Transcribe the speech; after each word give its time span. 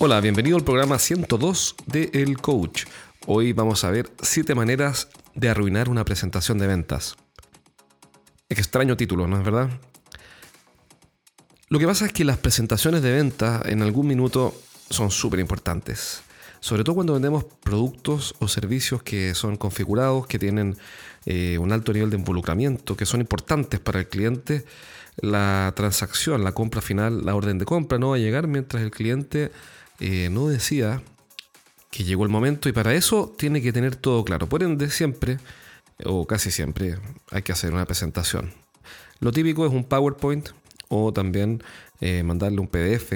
Hola, 0.00 0.20
bienvenido 0.20 0.56
al 0.56 0.62
programa 0.62 0.96
102 0.96 1.74
de 1.86 2.10
El 2.12 2.38
Coach. 2.38 2.84
Hoy 3.26 3.52
vamos 3.52 3.82
a 3.82 3.90
ver 3.90 4.08
7 4.22 4.54
maneras 4.54 5.08
de 5.34 5.48
arruinar 5.48 5.88
una 5.88 6.04
presentación 6.04 6.58
de 6.58 6.68
ventas. 6.68 7.16
Extraño 8.48 8.96
título, 8.96 9.26
¿no 9.26 9.36
es 9.38 9.44
verdad? 9.44 9.70
Lo 11.68 11.80
que 11.80 11.86
pasa 11.88 12.06
es 12.06 12.12
que 12.12 12.24
las 12.24 12.38
presentaciones 12.38 13.02
de 13.02 13.10
venta 13.10 13.60
en 13.64 13.82
algún 13.82 14.06
minuto 14.06 14.54
son 14.88 15.10
súper 15.10 15.40
importantes. 15.40 16.22
Sobre 16.60 16.84
todo 16.84 16.94
cuando 16.94 17.14
vendemos 17.14 17.44
productos 17.64 18.36
o 18.38 18.46
servicios 18.46 19.02
que 19.02 19.34
son 19.34 19.56
configurados, 19.56 20.28
que 20.28 20.38
tienen 20.38 20.76
eh, 21.26 21.58
un 21.58 21.72
alto 21.72 21.92
nivel 21.92 22.10
de 22.10 22.18
involucramiento, 22.18 22.96
que 22.96 23.04
son 23.04 23.20
importantes 23.20 23.80
para 23.80 23.98
el 23.98 24.06
cliente, 24.06 24.64
la 25.16 25.72
transacción, 25.74 26.44
la 26.44 26.52
compra 26.52 26.82
final, 26.82 27.24
la 27.24 27.34
orden 27.34 27.58
de 27.58 27.64
compra 27.64 27.98
no 27.98 28.10
va 28.10 28.16
a 28.16 28.20
llegar 28.20 28.46
mientras 28.46 28.80
el 28.84 28.92
cliente 28.92 29.50
eh, 30.00 30.28
no 30.30 30.48
decida 30.48 31.02
que 31.90 32.04
llegó 32.04 32.24
el 32.24 32.30
momento 32.30 32.68
y 32.68 32.72
para 32.72 32.94
eso 32.94 33.34
tiene 33.36 33.62
que 33.62 33.72
tener 33.72 33.96
todo 33.96 34.24
claro. 34.24 34.48
Por 34.48 34.62
ende, 34.62 34.90
siempre, 34.90 35.38
o 36.04 36.26
casi 36.26 36.50
siempre, 36.50 36.96
hay 37.30 37.42
que 37.42 37.52
hacer 37.52 37.72
una 37.72 37.86
presentación. 37.86 38.52
Lo 39.20 39.32
típico 39.32 39.66
es 39.66 39.72
un 39.72 39.84
PowerPoint 39.84 40.50
o 40.88 41.12
también 41.12 41.62
eh, 42.00 42.22
mandarle 42.22 42.60
un 42.60 42.68
PDF, 42.68 43.14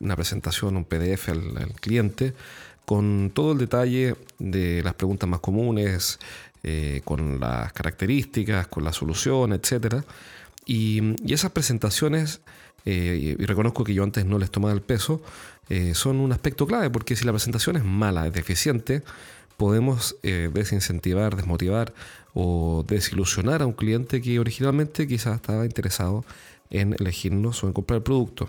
una 0.00 0.16
presentación, 0.16 0.76
un 0.76 0.84
PDF 0.84 1.28
al, 1.28 1.72
cliente 1.80 2.34
con 2.84 3.30
todo 3.34 3.52
el 3.52 3.58
detalle 3.58 4.14
de 4.38 4.82
las 4.82 4.94
preguntas 4.94 5.28
más 5.28 5.40
comunes, 5.40 6.20
eh, 6.62 7.00
con 7.04 7.40
las 7.40 7.72
características, 7.72 8.68
con 8.68 8.84
la 8.84 8.92
solución, 8.92 9.52
etc. 9.52 10.02
Y, 10.64 11.14
esas 11.32 11.50
presentaciones, 11.50 12.40
eh, 12.86 13.36
y 13.38 13.44
reconozco 13.44 13.84
que 13.84 13.92
yo 13.92 14.02
antes 14.02 14.24
no 14.24 14.38
les 14.38 14.50
tomaba 14.50 14.72
el 14.72 14.82
peso, 14.82 15.22
son 15.94 16.20
un 16.20 16.30
aspecto 16.30 16.64
clave, 16.64 16.90
porque 16.90 17.16
si 17.16 17.24
la 17.24 17.32
presentación 17.32 17.76
es 17.76 17.82
mala, 17.82 18.24
es 18.28 18.32
deficiente, 18.32 19.02
podemos 19.56 20.14
desincentivar, 20.22 21.34
desmotivar 21.34 21.92
o 22.34 22.84
desilusionar 22.86 23.62
a 23.62 23.66
un 23.66 23.72
cliente 23.72 24.22
que 24.22 24.38
originalmente 24.38 25.08
quizás 25.08 25.34
estaba 25.34 25.64
interesado 25.64 26.24
en 26.70 26.94
elegirnos 27.00 27.64
o 27.64 27.66
en 27.66 27.72
comprar 27.72 27.96
el 27.96 28.02
producto. 28.04 28.48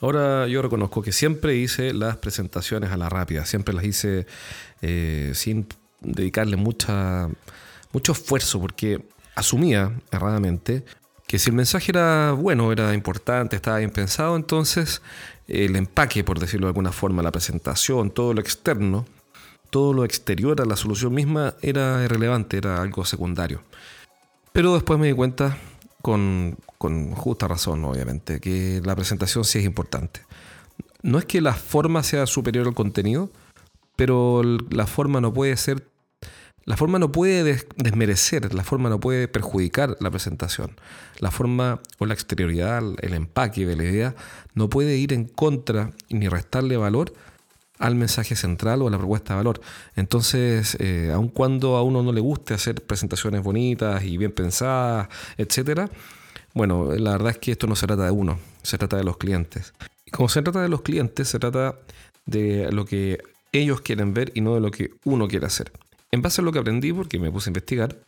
Ahora 0.00 0.46
yo 0.48 0.60
reconozco 0.60 1.02
que 1.02 1.12
siempre 1.12 1.56
hice 1.56 1.94
las 1.94 2.18
presentaciones 2.18 2.90
a 2.90 2.96
la 2.96 3.08
rápida, 3.08 3.46
siempre 3.46 3.74
las 3.74 3.84
hice 3.84 4.26
eh, 4.82 5.32
sin 5.34 5.66
dedicarle 6.00 6.56
mucha, 6.56 7.28
mucho 7.92 8.12
esfuerzo 8.12 8.60
porque 8.60 9.02
asumía 9.34 9.98
erradamente 10.10 10.84
que 11.26 11.38
si 11.38 11.50
el 11.50 11.56
mensaje 11.56 11.90
era 11.90 12.32
bueno, 12.32 12.70
era 12.72 12.94
importante, 12.94 13.56
estaba 13.56 13.78
bien 13.78 13.90
pensado, 13.90 14.36
entonces 14.36 15.02
el 15.48 15.76
empaque, 15.76 16.24
por 16.24 16.38
decirlo 16.38 16.66
de 16.66 16.70
alguna 16.70 16.92
forma, 16.92 17.22
la 17.22 17.32
presentación, 17.32 18.10
todo 18.10 18.34
lo 18.34 18.40
externo, 18.40 19.06
todo 19.70 19.92
lo 19.92 20.04
exterior 20.04 20.60
a 20.60 20.64
la 20.64 20.76
solución 20.76 21.14
misma 21.14 21.54
era 21.60 22.04
irrelevante, 22.04 22.58
era 22.58 22.80
algo 22.80 23.04
secundario. 23.04 23.62
Pero 24.52 24.74
después 24.74 25.00
me 25.00 25.08
di 25.08 25.12
cuenta 25.14 25.58
con, 26.00 26.56
justa 27.16 27.48
razón, 27.48 27.84
obviamente, 27.84 28.38
que 28.38 28.80
la 28.84 28.94
presentación 28.94 29.44
sí 29.44 29.58
es 29.58 29.64
importante. 29.64 30.20
No 31.02 31.18
es 31.18 31.24
que 31.24 31.40
la 31.40 31.54
forma 31.54 32.02
sea 32.02 32.26
superior 32.26 32.68
al 32.68 32.74
contenido, 32.74 33.30
pero 33.96 34.42
la 34.70 34.86
forma 34.86 35.20
no 35.20 35.32
puede 35.32 35.56
ser, 35.56 35.88
la 36.64 36.76
forma 36.76 36.98
no 36.98 37.12
puede 37.12 37.66
desmerecer, 37.76 38.54
la 38.54 38.64
forma 38.64 38.88
no 38.88 38.98
puede 38.98 39.28
perjudicar 39.28 39.96
la 40.00 40.10
presentación. 40.10 40.76
La 41.18 41.30
forma 41.30 41.80
o 41.98 42.06
la 42.06 42.14
exterioridad, 42.14 42.82
el 43.02 43.14
empaque 43.14 43.66
de 43.66 43.76
la 43.76 43.84
idea, 43.84 44.14
no 44.54 44.70
puede 44.70 44.96
ir 44.96 45.12
en 45.12 45.26
contra 45.26 45.90
ni 46.08 46.28
restarle 46.28 46.76
valor 46.76 47.12
al 47.78 47.96
mensaje 47.96 48.36
central 48.36 48.82
o 48.82 48.88
a 48.88 48.90
la 48.90 48.98
propuesta 48.98 49.34
de 49.34 49.38
valor. 49.38 49.60
Entonces, 49.94 50.76
eh, 50.80 51.10
aun 51.12 51.28
cuando 51.28 51.76
a 51.76 51.82
uno 51.82 52.02
no 52.02 52.12
le 52.12 52.20
guste 52.20 52.54
hacer 52.54 52.82
presentaciones 52.82 53.42
bonitas 53.42 54.02
y 54.04 54.16
bien 54.16 54.32
pensadas, 54.32 55.08
etcétera, 55.36 55.90
bueno, 56.54 56.92
la 56.92 57.12
verdad 57.12 57.32
es 57.32 57.38
que 57.38 57.52
esto 57.52 57.66
no 57.66 57.76
se 57.76 57.86
trata 57.86 58.04
de 58.04 58.10
uno, 58.10 58.38
se 58.62 58.78
trata 58.78 58.96
de 58.96 59.04
los 59.04 59.18
clientes. 59.18 59.74
Y 60.06 60.12
como 60.12 60.28
se 60.28 60.40
trata 60.40 60.62
de 60.62 60.68
los 60.68 60.82
clientes, 60.82 61.28
se 61.28 61.38
trata 61.38 61.76
de 62.26 62.70
lo 62.72 62.86
que 62.86 63.18
ellos 63.52 63.80
quieren 63.82 64.14
ver 64.14 64.32
y 64.34 64.40
no 64.40 64.54
de 64.54 64.60
lo 64.60 64.70
que 64.70 64.92
uno 65.04 65.28
quiere 65.28 65.46
hacer. 65.46 65.72
En 66.14 66.22
base 66.22 66.40
a 66.40 66.44
lo 66.44 66.52
que 66.52 66.60
aprendí, 66.60 66.92
porque 66.92 67.18
me 67.18 67.28
puse 67.32 67.48
a 67.48 67.50
investigar, 67.50 67.98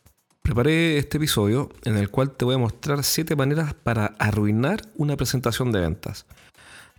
preparé 0.40 0.96
este 0.96 1.16
episodio 1.16 1.70
en 1.82 1.96
el 1.96 2.08
cual 2.08 2.30
te 2.30 2.44
voy 2.44 2.54
a 2.54 2.58
mostrar 2.58 3.02
siete 3.02 3.34
maneras 3.34 3.74
para 3.74 4.14
arruinar 4.20 4.80
una 4.94 5.16
presentación 5.16 5.72
de 5.72 5.80
ventas. 5.80 6.24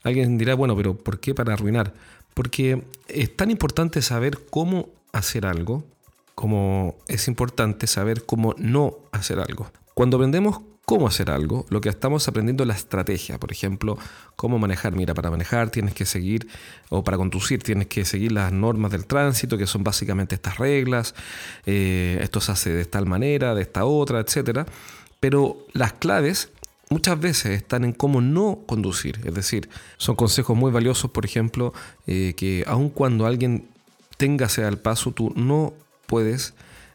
Alguien 0.03 0.37
dirá, 0.37 0.53
bueno, 0.53 0.75
pero 0.75 0.97
¿por 0.97 1.21
qué 1.21 1.33
para 1.33 1.53
arruinar? 1.53 1.93
Porque 2.33 2.83
es 3.07 3.33
tan 3.37 3.51
importante 3.51 4.01
saber 4.01 4.37
cómo 4.49 4.89
hacer 5.13 5.45
algo 5.45 5.85
como 6.35 6.97
es 7.07 7.29
importante 7.29 7.87
saber 7.87 8.25
cómo 8.25 8.53
no 8.57 8.97
hacer 9.13 9.39
algo. 9.39 9.71
Cuando 9.93 10.17
aprendemos 10.17 10.59
cómo 10.87 11.05
hacer 11.05 11.29
algo, 11.29 11.65
lo 11.67 11.81
que 11.81 11.89
estamos 11.89 12.29
aprendiendo 12.29 12.63
es 12.63 12.67
la 12.69 12.73
estrategia. 12.73 13.37
Por 13.37 13.51
ejemplo, 13.51 13.97
cómo 14.37 14.57
manejar. 14.57 14.95
Mira, 14.95 15.13
para 15.13 15.29
manejar 15.29 15.69
tienes 15.69 15.93
que 15.93 16.05
seguir, 16.05 16.47
o 16.87 17.03
para 17.03 17.17
conducir 17.17 17.61
tienes 17.61 17.87
que 17.87 18.05
seguir 18.05 18.31
las 18.31 18.53
normas 18.53 18.93
del 18.93 19.05
tránsito, 19.05 19.57
que 19.57 19.67
son 19.67 19.83
básicamente 19.83 20.35
estas 20.35 20.59
reglas. 20.59 21.13
Eh, 21.65 22.17
esto 22.21 22.39
se 22.39 22.53
hace 22.53 22.69
de 22.69 22.85
tal 22.85 23.05
manera, 23.05 23.53
de 23.53 23.63
esta 23.63 23.83
otra, 23.83 24.21
etc. 24.21 24.65
Pero 25.19 25.57
las 25.73 25.91
claves 25.91 26.51
muchas 26.89 27.19
veces 27.19 27.57
están 27.57 27.83
en 27.83 27.91
cómo 27.91 28.21
no 28.21 28.59
conducir. 28.65 29.19
Es 29.25 29.33
decir, 29.33 29.69
son 29.97 30.15
consejos 30.15 30.55
muy 30.55 30.71
valiosos, 30.71 31.11
por 31.11 31.25
ejemplo, 31.25 31.73
eh, 32.05 32.33
que 32.37 32.63
aun 32.65 32.89
cuando 32.91 33.25
alguien 33.25 33.67
tenga 34.15 34.47
sea 34.47 34.69
el 34.69 34.77
paso, 34.77 35.11
tú 35.11 35.33
no 35.35 35.73
puedes 36.05 36.53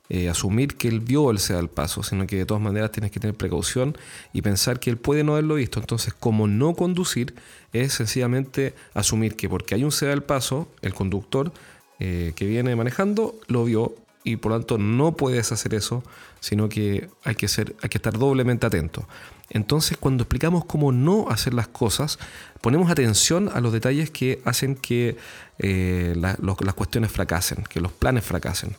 eh, 0.08 0.28
asumir 0.28 0.76
que 0.76 0.88
él 0.88 1.00
vio 1.00 1.30
el 1.30 1.38
sea 1.38 1.58
el 1.58 1.68
paso, 1.68 2.02
sino 2.02 2.26
que 2.26 2.36
de 2.36 2.46
todas 2.46 2.62
maneras 2.62 2.92
tienes 2.92 3.10
que 3.10 3.20
tener 3.20 3.36
precaución 3.36 3.96
y 4.32 4.42
pensar 4.42 4.80
que 4.80 4.90
él 4.90 4.96
puede 4.96 5.24
no 5.24 5.32
haberlo 5.32 5.54
visto. 5.54 5.80
Entonces, 5.80 6.12
como 6.12 6.48
no 6.48 6.74
conducir 6.74 7.34
es 7.72 7.94
sencillamente 7.94 8.74
asumir 8.94 9.36
que 9.36 9.48
porque 9.48 9.74
hay 9.74 9.84
un 9.84 9.92
sea 9.92 10.12
el 10.12 10.22
paso, 10.22 10.68
el 10.82 10.92
conductor 10.92 11.52
eh, 11.98 12.32
que 12.34 12.46
viene 12.46 12.74
manejando 12.76 13.36
lo 13.46 13.64
vio 13.64 13.94
y 14.24 14.36
por 14.36 14.52
lo 14.52 14.58
tanto 14.58 14.78
no 14.78 15.16
puedes 15.16 15.52
hacer 15.52 15.74
eso, 15.74 16.02
sino 16.40 16.68
que 16.68 17.08
hay 17.24 17.34
que, 17.34 17.48
ser, 17.48 17.74
hay 17.82 17.88
que 17.88 17.98
estar 17.98 18.18
doblemente 18.18 18.66
atento. 18.66 19.08
Entonces, 19.50 19.96
cuando 19.98 20.22
explicamos 20.22 20.64
cómo 20.64 20.92
no 20.92 21.28
hacer 21.28 21.54
las 21.54 21.68
cosas, 21.68 22.18
ponemos 22.60 22.90
atención 22.90 23.50
a 23.52 23.60
los 23.60 23.72
detalles 23.72 24.10
que 24.10 24.40
hacen 24.44 24.76
que 24.76 25.16
eh, 25.58 26.14
las 26.16 26.74
cuestiones 26.74 27.10
fracasen, 27.12 27.64
que 27.64 27.80
los 27.80 27.92
planes 27.92 28.24
fracasen. 28.24 28.76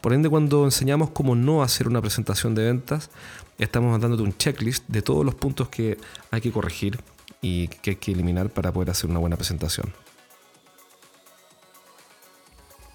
Por 0.00 0.12
ende, 0.12 0.28
cuando 0.28 0.64
enseñamos 0.64 1.10
cómo 1.10 1.34
no 1.34 1.62
hacer 1.62 1.88
una 1.88 2.00
presentación 2.00 2.54
de 2.54 2.64
ventas, 2.64 3.10
estamos 3.58 4.00
dándote 4.00 4.22
un 4.22 4.36
checklist 4.36 4.86
de 4.88 5.02
todos 5.02 5.24
los 5.24 5.34
puntos 5.34 5.68
que 5.68 5.98
hay 6.30 6.40
que 6.40 6.52
corregir 6.52 7.00
y 7.40 7.68
que 7.68 7.90
hay 7.90 7.96
que 7.96 8.12
eliminar 8.12 8.50
para 8.50 8.72
poder 8.72 8.90
hacer 8.90 9.10
una 9.10 9.18
buena 9.18 9.36
presentación. 9.36 9.92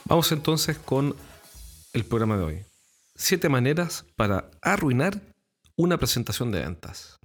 Vamos 0.05 0.31
entonces 0.31 0.77
con 0.77 1.15
el 1.93 2.05
programa 2.05 2.37
de 2.37 2.43
hoy. 2.43 2.65
Siete 3.15 3.49
maneras 3.49 4.05
para 4.15 4.49
arruinar 4.61 5.21
una 5.75 5.97
presentación 5.97 6.51
de 6.51 6.61
ventas. 6.61 7.19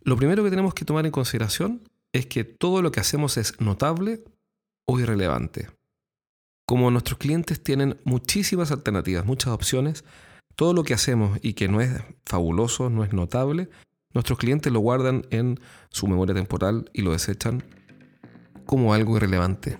Lo 0.00 0.16
primero 0.16 0.44
que 0.44 0.50
tenemos 0.50 0.74
que 0.74 0.84
tomar 0.84 1.06
en 1.06 1.12
consideración 1.12 1.82
es 2.12 2.26
que 2.26 2.44
todo 2.44 2.82
lo 2.82 2.92
que 2.92 3.00
hacemos 3.00 3.36
es 3.36 3.60
notable 3.60 4.22
o 4.86 5.00
irrelevante. 5.00 5.68
Como 6.68 6.90
nuestros 6.90 7.18
clientes 7.18 7.62
tienen 7.62 7.96
muchísimas 8.02 8.72
alternativas, 8.72 9.24
muchas 9.24 9.52
opciones, 9.52 10.04
todo 10.56 10.74
lo 10.74 10.82
que 10.82 10.94
hacemos 10.94 11.38
y 11.40 11.52
que 11.52 11.68
no 11.68 11.80
es 11.80 11.92
fabuloso, 12.24 12.90
no 12.90 13.04
es 13.04 13.12
notable, 13.12 13.68
nuestros 14.12 14.36
clientes 14.36 14.72
lo 14.72 14.80
guardan 14.80 15.24
en 15.30 15.60
su 15.90 16.08
memoria 16.08 16.34
temporal 16.34 16.90
y 16.92 17.02
lo 17.02 17.12
desechan 17.12 17.62
como 18.64 18.94
algo 18.94 19.16
irrelevante. 19.16 19.78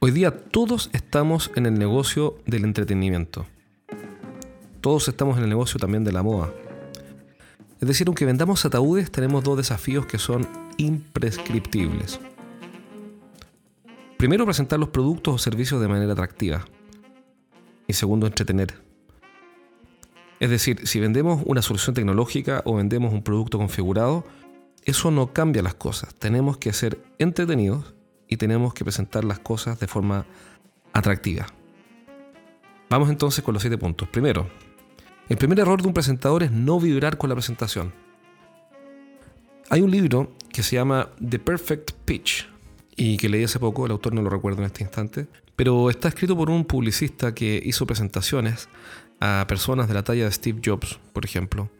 Hoy 0.00 0.10
día 0.10 0.36
todos 0.36 0.90
estamos 0.92 1.52
en 1.54 1.66
el 1.66 1.78
negocio 1.78 2.38
del 2.46 2.64
entretenimiento. 2.64 3.46
Todos 4.80 5.06
estamos 5.06 5.38
en 5.38 5.44
el 5.44 5.50
negocio 5.50 5.78
también 5.78 6.02
de 6.02 6.10
la 6.10 6.24
moda. 6.24 6.52
Es 7.80 7.86
decir, 7.86 8.08
aunque 8.08 8.24
vendamos 8.24 8.64
ataúdes, 8.64 9.12
tenemos 9.12 9.44
dos 9.44 9.56
desafíos 9.56 10.06
que 10.06 10.18
son 10.18 10.48
imprescriptibles. 10.82 12.20
Primero, 14.18 14.44
presentar 14.44 14.78
los 14.78 14.90
productos 14.90 15.34
o 15.34 15.38
servicios 15.38 15.80
de 15.80 15.88
manera 15.88 16.12
atractiva. 16.12 16.64
Y 17.86 17.92
segundo, 17.94 18.26
entretener. 18.26 18.74
Es 20.40 20.50
decir, 20.50 20.86
si 20.86 21.00
vendemos 21.00 21.42
una 21.46 21.62
solución 21.62 21.94
tecnológica 21.94 22.62
o 22.64 22.76
vendemos 22.76 23.12
un 23.12 23.22
producto 23.22 23.58
configurado, 23.58 24.24
eso 24.84 25.10
no 25.10 25.32
cambia 25.32 25.62
las 25.62 25.74
cosas. 25.74 26.14
Tenemos 26.16 26.58
que 26.58 26.72
ser 26.72 27.00
entretenidos 27.18 27.94
y 28.26 28.36
tenemos 28.36 28.74
que 28.74 28.84
presentar 28.84 29.24
las 29.24 29.38
cosas 29.38 29.78
de 29.78 29.86
forma 29.86 30.26
atractiva. 30.92 31.46
Vamos 32.90 33.08
entonces 33.08 33.44
con 33.44 33.54
los 33.54 33.62
siete 33.62 33.78
puntos. 33.78 34.08
Primero, 34.08 34.48
El 35.28 35.38
primer 35.38 35.60
error 35.60 35.80
de 35.80 35.88
un 35.88 35.94
presentador 35.94 36.42
es 36.42 36.50
no 36.50 36.78
vibrar 36.80 37.16
con 37.16 37.30
la 37.30 37.34
presentación. 37.34 37.92
Hay 39.70 39.80
un 39.80 39.90
libro 39.90 40.32
que 40.52 40.62
se 40.62 40.76
llama 40.76 41.10
The 41.28 41.38
Perfect 41.38 41.92
Pitch 42.04 42.48
y 42.96 43.16
que 43.16 43.28
leí 43.28 43.44
hace 43.44 43.58
poco, 43.58 43.86
el 43.86 43.92
autor 43.92 44.14
no 44.14 44.22
lo 44.22 44.30
recuerdo 44.30 44.60
en 44.60 44.66
este 44.66 44.84
instante, 44.84 45.26
pero 45.56 45.90
está 45.90 46.08
escrito 46.08 46.36
por 46.36 46.50
un 46.50 46.64
publicista 46.64 47.34
que 47.34 47.60
hizo 47.64 47.86
presentaciones 47.86 48.68
a 49.20 49.46
personas 49.48 49.88
de 49.88 49.94
la 49.94 50.02
talla 50.02 50.24
de 50.24 50.32
Steve 50.32 50.60
Jobs, 50.64 50.98
por 51.12 51.24
ejemplo, 51.24 51.70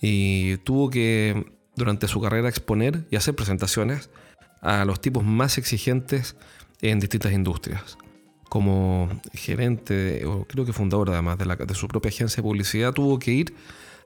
y 0.00 0.58
tuvo 0.58 0.90
que 0.90 1.52
durante 1.76 2.08
su 2.08 2.20
carrera 2.20 2.48
exponer 2.48 3.06
y 3.10 3.16
hacer 3.16 3.34
presentaciones 3.34 4.10
a 4.60 4.84
los 4.84 5.00
tipos 5.00 5.24
más 5.24 5.58
exigentes 5.58 6.36
en 6.80 7.00
distintas 7.00 7.32
industrias. 7.32 7.98
Como 8.48 9.08
gerente, 9.32 10.24
o 10.26 10.46
creo 10.46 10.64
que 10.64 10.72
fundador 10.72 11.10
además 11.10 11.38
de, 11.38 11.44
de 11.66 11.74
su 11.74 11.88
propia 11.88 12.10
agencia 12.10 12.36
de 12.36 12.42
publicidad, 12.42 12.92
tuvo 12.92 13.18
que 13.18 13.32
ir 13.32 13.54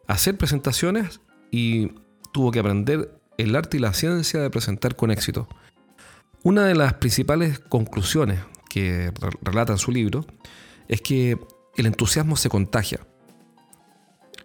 a 0.06 0.14
hacer 0.14 0.38
presentaciones 0.38 1.20
y 1.50 1.92
tuvo 2.32 2.50
que 2.50 2.60
aprender 2.60 3.17
el 3.38 3.56
arte 3.56 3.78
y 3.78 3.80
la 3.80 3.94
ciencia 3.94 4.40
de 4.40 4.50
presentar 4.50 4.96
con 4.96 5.10
éxito. 5.10 5.48
Una 6.42 6.66
de 6.66 6.74
las 6.74 6.94
principales 6.94 7.58
conclusiones 7.60 8.40
que 8.68 9.12
relata 9.40 9.72
en 9.72 9.78
su 9.78 9.92
libro 9.92 10.26
es 10.88 11.00
que 11.00 11.38
el 11.76 11.86
entusiasmo 11.86 12.36
se 12.36 12.48
contagia. 12.48 13.00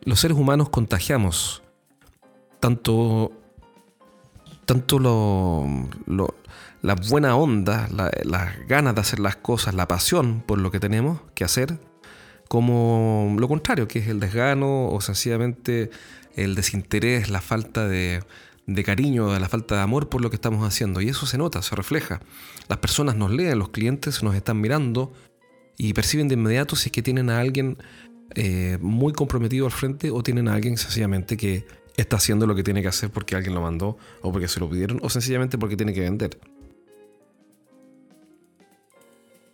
Los 0.05 0.19
seres 0.19 0.37
humanos 0.37 0.69
contagiamos 0.69 1.63
tanto, 2.59 3.31
tanto 4.65 4.99
lo, 4.99 5.67
la 6.81 6.95
buena 6.95 7.35
onda, 7.35 7.89
las 7.91 8.67
ganas 8.67 8.95
de 8.95 9.01
hacer 9.01 9.19
las 9.19 9.35
cosas, 9.35 9.73
la 9.73 9.87
pasión 9.87 10.43
por 10.45 10.59
lo 10.59 10.71
que 10.71 10.79
tenemos 10.79 11.19
que 11.33 11.43
hacer, 11.43 11.79
como 12.47 13.35
lo 13.39 13.47
contrario, 13.47 13.87
que 13.87 13.99
es 13.99 14.07
el 14.07 14.19
desgano 14.19 14.89
o 14.89 15.01
sencillamente 15.01 15.89
el 16.35 16.55
desinterés, 16.55 17.29
la 17.29 17.41
falta 17.41 17.87
de, 17.87 18.21
de 18.65 18.83
cariño, 18.83 19.37
la 19.37 19.49
falta 19.49 19.75
de 19.75 19.81
amor 19.81 20.09
por 20.09 20.21
lo 20.21 20.29
que 20.29 20.35
estamos 20.35 20.65
haciendo. 20.65 21.01
Y 21.01 21.09
eso 21.09 21.25
se 21.25 21.37
nota, 21.37 21.61
se 21.61 21.75
refleja. 21.75 22.21
Las 22.67 22.77
personas 22.79 23.15
nos 23.15 23.31
leen, 23.31 23.59
los 23.59 23.69
clientes 23.69 24.23
nos 24.23 24.35
están 24.35 24.61
mirando 24.61 25.13
y 25.77 25.93
perciben 25.93 26.27
de 26.27 26.35
inmediato 26.35 26.75
si 26.75 26.89
es 26.89 26.91
que 26.91 27.01
tienen 27.01 27.29
a 27.29 27.39
alguien 27.39 27.77
eh, 28.35 28.77
muy 28.81 29.13
comprometido 29.13 29.65
al 29.65 29.71
frente 29.71 30.11
o 30.11 30.23
tienen 30.23 30.47
a 30.47 30.53
alguien 30.53 30.77
sencillamente 30.77 31.37
que 31.37 31.65
está 31.97 32.17
haciendo 32.17 32.47
lo 32.47 32.55
que 32.55 32.63
tiene 32.63 32.81
que 32.81 32.87
hacer 32.87 33.11
porque 33.11 33.35
alguien 33.35 33.53
lo 33.53 33.61
mandó 33.61 33.97
o 34.21 34.31
porque 34.31 34.47
se 34.47 34.59
lo 34.59 34.69
pidieron 34.69 34.99
o 35.03 35.09
sencillamente 35.09 35.57
porque 35.57 35.75
tiene 35.75 35.93
que 35.93 36.01
vender. 36.01 36.39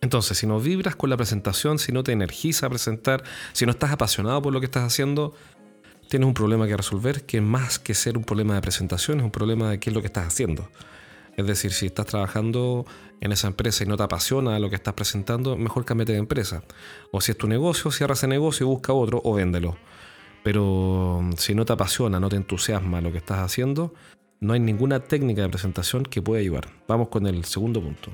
Entonces, 0.02 0.38
si 0.38 0.48
no 0.48 0.60
vibras 0.60 0.96
con 0.96 1.10
la 1.10 1.18
presentación, 1.18 1.78
si 1.78 1.92
no 1.92 2.04
te 2.04 2.14
energiza 2.14 2.68
a 2.68 2.70
presentar, 2.70 3.24
si 3.52 3.66
no 3.66 3.72
estás 3.72 3.92
apasionado 3.92 4.42
por 4.42 4.54
lo 4.54 4.62
que 4.62 4.66
estás 4.66 4.84
haciendo, 4.84 5.34
tienes 6.10 6.28
un 6.28 6.34
problema 6.34 6.68
que 6.68 6.76
resolver 6.76 7.24
que 7.24 7.40
más 7.40 7.80
que 7.80 7.94
ser 7.94 8.18
un 8.18 8.24
problema 8.24 8.56
de 8.56 8.62
presentación 8.62 9.20
es 9.20 9.24
un 9.24 9.32
problema 9.32 9.70
de 9.70 9.80
qué 9.80 9.92
es 9.92 9.94
lo 9.94 10.02
que 10.02 10.08
estás 10.08 10.28
haciendo. 10.28 10.68
Es 11.38 11.48
decir, 11.48 11.72
si 11.72 11.86
estás 11.86 12.08
trabajando 12.08 12.86
en 13.22 13.32
esa 13.32 13.48
empresa 13.48 13.84
y 13.84 13.88
no 13.88 13.96
te 13.96 14.04
apasiona 14.04 14.60
lo 14.60 14.70
que 14.70 14.76
estás 14.76 14.96
presentando, 14.96 15.56
mejor 15.56 15.86
cámbiate 15.86 16.12
de 16.12 16.18
empresa. 16.18 16.64
O 17.12 17.22
si 17.22 17.32
es 17.32 17.38
tu 17.38 17.48
negocio, 17.48 17.92
cierra 17.92 18.14
ese 18.14 18.28
negocio 18.28 18.66
y 18.66 18.70
busca 18.70 18.92
otro 18.92 19.22
o 19.24 19.36
véndelo. 19.36 19.78
Pero 20.44 21.20
mm, 21.22 21.34
si 21.34 21.54
no 21.56 21.64
te 21.64 21.74
apasiona, 21.74 22.20
no 22.20 22.28
te 22.28 22.36
entusiasma 22.36 23.00
lo 23.02 23.12
que 23.12 23.20
estás 23.20 23.40
haciendo, 23.40 23.94
no 24.42 24.54
hay 24.54 24.60
ninguna 24.60 25.02
técnica 25.02 25.44
de 25.44 25.50
presentación 25.50 26.04
que 26.04 26.22
pueda 26.22 26.42
ayudar. 26.42 26.68
Vamos 26.88 27.10
con 27.10 27.28
el 27.28 27.46
segundo 27.46 27.82
punto. 27.82 28.12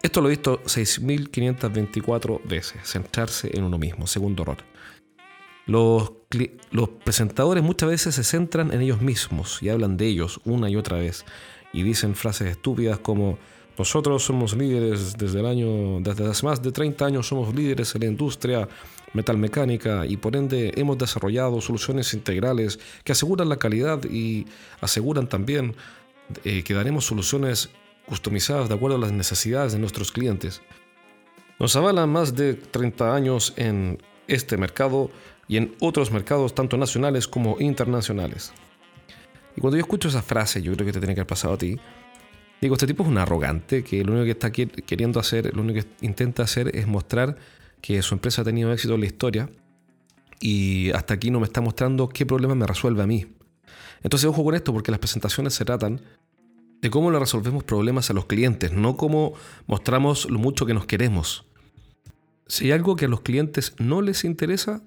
Esto 0.00 0.20
lo 0.20 0.28
he 0.28 0.30
visto 0.30 0.62
6.524 0.62 2.40
veces, 2.44 2.80
centrarse 2.84 3.50
en 3.52 3.64
uno 3.64 3.78
mismo, 3.78 4.06
segundo 4.06 4.44
error. 4.44 4.58
Los, 5.68 6.12
los, 6.70 6.88
presentadores 6.88 7.62
muchas 7.62 7.90
veces 7.90 8.14
se 8.14 8.24
centran 8.24 8.72
en 8.72 8.80
ellos 8.80 9.02
mismos 9.02 9.62
y 9.62 9.68
hablan 9.68 9.98
de 9.98 10.06
ellos 10.06 10.40
una 10.46 10.70
y 10.70 10.76
otra 10.76 10.96
vez 10.96 11.26
y 11.74 11.82
dicen 11.82 12.14
frases 12.14 12.48
estúpidas 12.52 12.98
como 13.00 13.38
nosotros 13.78 14.24
somos 14.24 14.56
líderes 14.56 15.16
desde 15.18 15.40
el 15.40 15.46
año, 15.46 16.00
desde 16.00 16.26
hace 16.26 16.46
más 16.46 16.62
de 16.62 16.72
30 16.72 17.04
años 17.04 17.28
somos 17.28 17.54
líderes 17.54 17.94
en 17.94 18.00
la 18.00 18.06
industria 18.06 18.68
metalmecánica 19.12 20.06
y 20.06 20.16
por 20.16 20.36
ende 20.36 20.72
hemos 20.76 20.96
desarrollado 20.96 21.60
soluciones 21.60 22.14
integrales 22.14 22.78
que 23.04 23.12
aseguran 23.12 23.50
la 23.50 23.58
calidad 23.58 24.02
y 24.04 24.46
aseguran 24.80 25.28
también 25.28 25.74
eh, 26.44 26.62
que 26.62 26.72
daremos 26.72 27.04
soluciones 27.04 27.68
customizadas 28.06 28.70
de 28.70 28.74
acuerdo 28.74 28.96
a 28.96 29.00
las 29.00 29.12
necesidades 29.12 29.74
de 29.74 29.78
nuestros 29.78 30.12
clientes. 30.12 30.62
Nos 31.58 31.76
avalan 31.76 32.08
más 32.08 32.34
de 32.34 32.54
30 32.54 33.14
años 33.14 33.52
en 33.56 33.98
este 34.28 34.56
mercado 34.56 35.10
y 35.48 35.56
en 35.56 35.74
otros 35.80 36.12
mercados 36.12 36.54
tanto 36.54 36.76
nacionales 36.76 37.26
como 37.26 37.56
internacionales. 37.58 38.52
Y 39.56 39.60
cuando 39.60 39.76
yo 39.76 39.80
escucho 39.80 40.08
esa 40.08 40.22
frase, 40.22 40.62
yo 40.62 40.72
creo 40.74 40.86
que 40.86 40.92
te 40.92 41.00
tiene 41.00 41.14
que 41.14 41.20
haber 41.20 41.26
pasado 41.26 41.54
a 41.54 41.58
ti, 41.58 41.80
digo, 42.60 42.74
este 42.74 42.86
tipo 42.86 43.02
es 43.02 43.08
un 43.08 43.18
arrogante 43.18 43.82
que 43.82 44.04
lo 44.04 44.12
único 44.12 44.26
que 44.26 44.30
está 44.32 44.52
queriendo 44.52 45.18
hacer, 45.18 45.54
lo 45.56 45.62
único 45.62 45.80
que 45.80 46.06
intenta 46.06 46.42
hacer 46.42 46.76
es 46.76 46.86
mostrar 46.86 47.36
que 47.80 48.00
su 48.02 48.14
empresa 48.14 48.42
ha 48.42 48.44
tenido 48.44 48.72
éxito 48.72 48.94
en 48.94 49.00
la 49.00 49.06
historia 49.06 49.50
y 50.40 50.90
hasta 50.92 51.14
aquí 51.14 51.30
no 51.30 51.40
me 51.40 51.46
está 51.46 51.60
mostrando 51.60 52.08
qué 52.08 52.26
problema 52.26 52.54
me 52.54 52.66
resuelve 52.66 53.02
a 53.02 53.06
mí. 53.06 53.26
Entonces 54.02 54.28
ojo 54.28 54.44
con 54.44 54.54
esto 54.54 54.72
porque 54.72 54.90
las 54.90 55.00
presentaciones 55.00 55.54
se 55.54 55.64
tratan 55.64 56.00
de 56.80 56.90
cómo 56.90 57.10
le 57.10 57.18
resolvemos 57.18 57.64
problemas 57.64 58.10
a 58.10 58.12
los 58.12 58.26
clientes, 58.26 58.72
no 58.72 58.96
cómo 58.96 59.32
mostramos 59.66 60.30
lo 60.30 60.38
mucho 60.38 60.66
que 60.66 60.74
nos 60.74 60.86
queremos. 60.86 61.44
Si 62.46 62.66
hay 62.66 62.72
algo 62.72 62.96
que 62.96 63.06
a 63.06 63.08
los 63.08 63.22
clientes 63.22 63.74
no 63.78 64.00
les 64.00 64.24
interesa, 64.24 64.82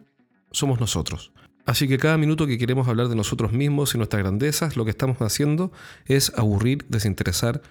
somos 0.51 0.79
nosotros. 0.79 1.31
Así 1.65 1.87
que 1.87 1.97
cada 1.97 2.17
minuto 2.17 2.47
que 2.47 2.57
queremos 2.57 2.87
hablar 2.87 3.07
de 3.07 3.15
nosotros 3.15 3.51
mismos 3.51 3.93
y 3.93 3.97
nuestras 3.97 4.23
grandezas, 4.23 4.75
lo 4.75 4.83
que 4.83 4.91
estamos 4.91 5.17
haciendo 5.21 5.71
es 6.05 6.31
aburrir, 6.35 6.85
desinteresar 6.89 7.61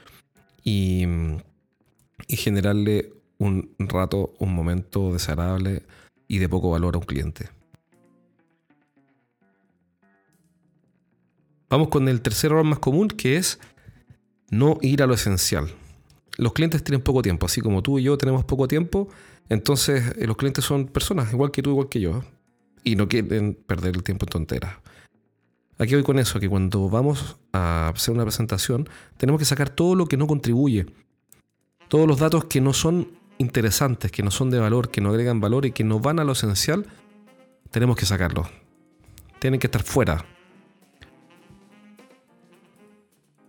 y, 0.62 1.06
generarle 2.28 3.12
un 3.38 3.74
rato, 3.78 4.34
un 4.38 4.54
momento 4.54 5.12
desagradable 5.12 5.82
y 6.28 6.38
de 6.38 6.48
poco 6.48 6.70
valor 6.70 6.94
a 6.94 6.98
un 6.98 7.04
cliente. 7.04 7.48
Vamos 11.70 11.88
con 11.88 12.08
el 12.08 12.20
tercer 12.20 12.50
error 12.50 12.64
más 12.64 12.80
común 12.80 13.06
que 13.06 13.36
es 13.36 13.60
no 14.50 14.78
ir 14.82 15.04
a 15.04 15.06
lo 15.06 15.14
esencial. 15.14 15.70
Los 16.36 16.52
clientes 16.52 16.82
tienen 16.82 17.00
poco 17.00 17.22
tiempo, 17.22 17.46
así 17.46 17.60
como 17.60 17.80
tú 17.80 17.98
y 17.98 18.02
yo 18.02 18.18
tenemos 18.18 18.44
poco 18.44 18.66
tiempo, 18.66 19.08
entonces 19.48 20.16
eh, 20.16 20.26
los 20.26 20.36
clientes 20.36 20.64
son 20.64 20.86
personas 20.86 21.32
igual 21.32 21.52
que 21.52 21.62
tú, 21.62 21.70
igual 21.70 21.88
que 21.88 22.00
yo, 22.00 22.24
y 22.84 22.96
no 22.96 23.08
quieren 23.08 23.54
perder 23.54 23.96
el 23.96 24.02
tiempo 24.02 24.26
en 24.26 24.30
tonteras. 24.30 24.76
Aquí 25.78 25.94
voy 25.94 26.02
con 26.02 26.18
eso, 26.18 26.38
que 26.38 26.48
cuando 26.48 26.90
vamos 26.90 27.38
a 27.52 27.88
hacer 27.88 28.14
una 28.14 28.24
presentación, 28.24 28.88
tenemos 29.16 29.38
que 29.38 29.46
sacar 29.46 29.70
todo 29.70 29.94
lo 29.94 30.06
que 30.06 30.18
no 30.18 30.26
contribuye, 30.26 30.86
todos 31.88 32.06
los 32.06 32.18
datos 32.18 32.44
que 32.44 32.60
no 32.60 32.74
son 32.74 33.08
interesantes, 33.38 34.12
que 34.12 34.22
no 34.22 34.30
son 34.30 34.50
de 34.50 34.58
valor, 34.58 34.90
que 34.90 35.00
no 35.00 35.08
agregan 35.08 35.40
valor 35.40 35.64
y 35.64 35.72
que 35.72 35.82
no 35.82 35.98
van 35.98 36.20
a 36.20 36.24
lo 36.24 36.32
esencial, 36.32 36.86
tenemos 37.70 37.96
que 37.96 38.04
sacarlos. 38.04 38.48
Tienen 39.38 39.58
que 39.58 39.68
estar 39.68 39.82
fuera. 39.82 40.26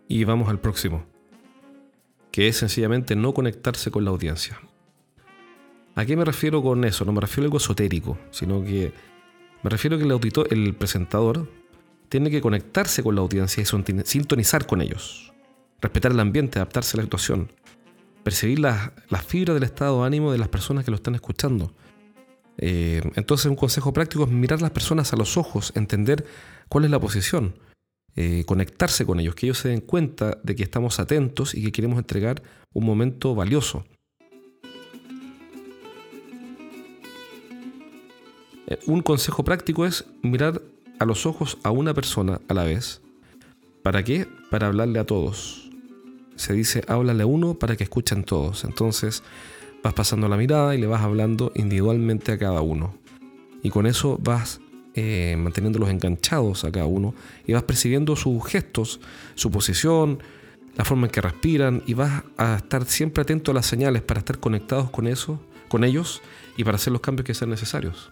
Y 0.08 0.24
vamos 0.24 0.48
al 0.48 0.60
próximo, 0.60 1.04
que 2.32 2.48
es 2.48 2.58
sencillamente 2.58 3.18
no 3.18 3.34
conectarse 3.34 3.92
con 3.92 4.06
la 4.06 4.12
audiencia. 4.12 4.62
¿A 5.96 6.06
qué 6.06 6.16
me 6.16 6.24
refiero 6.24 6.64
con 6.64 6.86
eso? 6.86 7.04
No 7.04 7.12
me 7.12 7.20
refiero 7.20 7.44
a 7.44 7.48
algo 7.48 7.58
esotérico, 7.58 8.18
sino 8.32 8.64
que 8.64 8.94
me 9.64 9.70
refiero 9.70 9.96
a 9.96 10.00
que 10.00 10.06
el, 10.06 10.64
el 10.66 10.74
presentador 10.76 11.48
tiene 12.10 12.30
que 12.30 12.42
conectarse 12.42 13.04
con 13.04 13.16
la 13.16 13.22
audiencia 13.22 13.64
y 13.64 13.66
sintonizar 14.04 14.66
con 14.66 14.82
ellos, 14.82 15.32
respetar 15.80 16.12
el 16.12 16.20
ambiente, 16.20 16.60
adaptarse 16.60 16.98
a 16.98 16.98
la 16.98 17.04
situación, 17.04 17.50
percibir 18.24 18.60
las, 18.60 18.92
fibras 19.26 19.56
del 19.56 19.64
estado 19.64 20.02
de 20.02 20.08
ánimo 20.08 20.32
de 20.32 20.38
las 20.38 20.50
personas 20.50 20.84
que 20.84 20.92
lo 20.92 20.96
están 20.96 21.16
escuchando. 21.16 21.74
Eh, 22.58 23.02
entonces 23.16 23.46
un 23.46 23.56
consejo 23.56 23.94
práctico 23.94 24.26
es 24.26 24.30
mirar 24.30 24.60
a 24.60 24.64
las 24.64 24.72
personas 24.72 25.14
a 25.14 25.16
los 25.16 25.38
ojos, 25.38 25.72
entender 25.76 26.26
cuál 26.68 26.86
es 26.86 26.92
la 26.92 27.00
posición, 27.00 27.56
eh, 28.16 28.44
conectarse 28.46 29.06
con 29.06 29.20
ellos, 29.20 29.36
que 29.36 29.46
ellos 29.46 29.60
se 29.60 29.70
den 29.70 29.82
cuenta 29.82 30.38
de 30.44 30.56
que 30.56 30.64
estamos 30.64 31.00
atentos 31.00 31.56
y 31.56 31.64
que 31.64 31.72
queremos 31.72 31.98
entregar 31.98 32.44
un 32.74 32.86
momento 32.86 33.36
valioso. 33.36 33.86
Un 38.86 39.02
consejo 39.02 39.44
práctico 39.44 39.86
es 39.86 40.06
mirar 40.22 40.62
a 41.00 41.06
los 41.06 41.26
ojos 41.26 41.58
a 41.64 41.72
una 41.72 41.94
persona 41.94 42.42
a 42.48 42.54
la 42.54 42.64
vez. 42.64 43.02
¿Para 43.84 44.04
qué? 44.04 44.28
Para 44.50 44.68
hablarle 44.68 45.00
a 45.00 45.06
todos. 45.06 45.70
Se 46.36 46.54
dice, 46.54 46.84
háblale 46.88 47.24
a 47.24 47.26
uno 47.26 47.56
para 47.56 47.76
que 47.76 47.84
escuchen 47.84 48.24
todos. 48.24 48.64
Entonces 48.64 49.24
vas 49.84 49.94
pasando 49.94 50.30
la 50.30 50.38
mirada 50.38 50.76
y 50.76 50.80
le 50.80 50.88
vas 50.88 51.02
hablando 51.02 51.52
individualmente 51.56 52.32
a 52.32 52.38
cada 52.38 52.62
uno. 52.62 52.94
Y 53.64 53.70
con 53.70 53.88
eso 53.88 54.18
vas 54.22 54.60
eh, 54.94 55.36
manteniéndolos 55.38 55.90
enganchados 55.90 56.66
a 56.66 56.72
cada 56.72 56.86
uno 56.86 57.16
y 57.48 57.54
vas 57.54 57.64
percibiendo 57.64 58.16
sus 58.16 58.46
gestos, 58.46 59.00
su 59.36 59.50
posición, 59.50 60.20
la 60.76 60.86
forma 60.86 61.08
en 61.08 61.12
que 61.12 61.22
respiran 61.22 61.84
y 61.86 61.94
vas 61.94 62.24
a 62.38 62.58
estar 62.58 62.86
siempre 62.86 63.22
atento 63.22 63.52
a 63.52 63.54
las 63.54 63.66
señales 63.66 64.02
para 64.02 64.20
estar 64.20 64.40
conectados 64.40 64.90
con 64.90 65.08
eso, 65.08 65.40
con 65.68 65.84
ellos 65.84 66.22
y 66.58 66.64
para 66.64 66.76
hacer 66.76 66.94
los 66.94 67.02
cambios 67.02 67.26
que 67.26 67.34
sean 67.34 67.50
necesarios. 67.50 68.12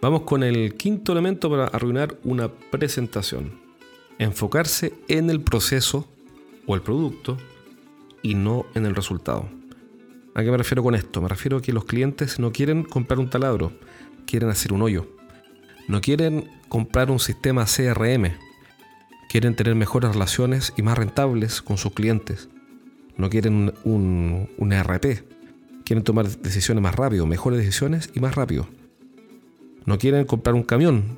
Vamos 0.00 0.22
con 0.22 0.44
el 0.44 0.74
quinto 0.74 1.10
elemento 1.10 1.50
para 1.50 1.64
arruinar 1.64 2.16
una 2.22 2.48
presentación. 2.48 3.60
Enfocarse 4.20 4.94
en 5.08 5.28
el 5.28 5.40
proceso 5.40 6.06
o 6.66 6.76
el 6.76 6.82
producto 6.82 7.36
y 8.22 8.34
no 8.34 8.64
en 8.74 8.86
el 8.86 8.94
resultado. 8.94 9.48
¿A 10.34 10.44
qué 10.44 10.52
me 10.52 10.56
refiero 10.56 10.84
con 10.84 10.94
esto? 10.94 11.20
Me 11.20 11.28
refiero 11.28 11.56
a 11.56 11.62
que 11.62 11.72
los 11.72 11.84
clientes 11.84 12.38
no 12.38 12.52
quieren 12.52 12.84
comprar 12.84 13.18
un 13.18 13.28
taladro, 13.28 13.72
quieren 14.24 14.50
hacer 14.50 14.72
un 14.72 14.82
hoyo. 14.82 15.08
No 15.88 16.00
quieren 16.00 16.48
comprar 16.68 17.10
un 17.10 17.18
sistema 17.18 17.64
CRM. 17.64 18.36
Quieren 19.28 19.56
tener 19.56 19.74
mejores 19.74 20.12
relaciones 20.12 20.72
y 20.76 20.82
más 20.82 20.96
rentables 20.96 21.60
con 21.60 21.76
sus 21.76 21.92
clientes. 21.92 22.48
No 23.16 23.30
quieren 23.30 23.74
un, 23.82 24.48
un, 24.56 24.72
ERP. 24.72 25.24
Quieren 25.84 26.04
tomar 26.04 26.28
decisiones 26.28 26.82
más 26.82 26.94
rápido, 26.94 27.26
mejores 27.26 27.58
decisiones 27.58 28.10
y 28.14 28.20
más 28.20 28.36
rápido. 28.36 28.68
No 29.88 29.96
quieren 29.96 30.26
comprar 30.26 30.54
un 30.54 30.64
camión. 30.64 31.16